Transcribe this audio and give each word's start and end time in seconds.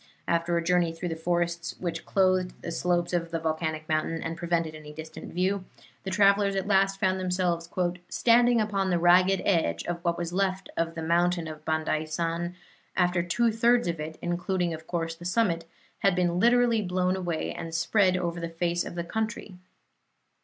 After 0.27 0.57
a 0.57 0.63
journey 0.63 0.91
through 0.93 1.09
the 1.09 1.15
forests 1.15 1.75
which 1.79 2.07
clothed 2.07 2.59
the 2.63 2.71
slopes 2.71 3.13
of 3.13 3.29
the 3.29 3.37
volcanic 3.37 3.87
mountain 3.87 4.23
and 4.23 4.35
prevented 4.35 4.73
any 4.73 4.91
distant 4.91 5.31
view, 5.31 5.63
the 6.01 6.09
travelers 6.09 6.55
at 6.55 6.65
last 6.65 6.99
found 6.99 7.19
themselves 7.19 7.69
"standing 8.09 8.59
upon 8.59 8.89
the 8.89 8.97
ragged 8.97 9.43
edge 9.45 9.85
of 9.85 10.03
what 10.03 10.17
was 10.17 10.33
left 10.33 10.69
of 10.75 10.95
the 10.95 11.03
mountain 11.03 11.47
of 11.47 11.63
Bandaisan, 11.65 12.55
after 12.97 13.21
two 13.21 13.51
thirds 13.51 13.87
of 13.87 13.99
it, 13.99 14.17
including, 14.23 14.73
of 14.73 14.87
course, 14.87 15.13
the 15.13 15.23
summit, 15.23 15.65
had 15.99 16.15
been 16.15 16.39
literally 16.39 16.81
blown 16.81 17.15
away 17.15 17.51
and 17.53 17.75
spread 17.75 18.17
over 18.17 18.39
the 18.39 18.49
face 18.49 18.83
of 18.83 18.95
the 18.95 19.03
country. 19.03 19.55